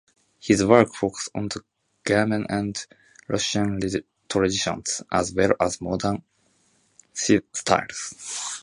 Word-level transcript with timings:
His 0.39 0.65
work 0.65 0.95
focused 0.95 1.29
on 1.35 1.49
the 1.49 1.61
German 2.07 2.47
and 2.49 2.87
Russian 3.27 3.79
traditions, 4.27 5.03
as 5.11 5.31
well 5.31 5.53
as 5.59 5.79
modern 5.79 6.23
styles. 7.13 8.49